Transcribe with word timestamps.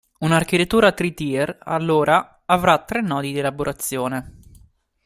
Una 0.21 0.35
architettura 0.37 0.93
Three-tier 0.93 1.59
allora 1.61 2.41
avrà 2.45 2.79
tre 2.79 3.03
nodi 3.03 3.33
di 3.33 3.37
elaborazione. 3.37 4.35